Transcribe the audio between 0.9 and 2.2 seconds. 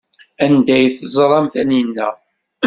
teẓram Taninna?